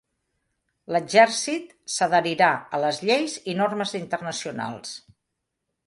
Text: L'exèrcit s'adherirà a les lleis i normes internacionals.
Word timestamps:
L'exèrcit 0.95 1.75
s'adherirà 1.97 2.49
a 2.77 2.81
les 2.87 3.03
lleis 3.09 3.39
i 3.55 3.59
normes 3.61 3.95
internacionals. 4.03 5.01